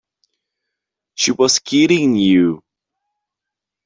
She 1.13 1.31
was 1.31 1.59
kidding 1.59 2.15
you. 2.15 2.63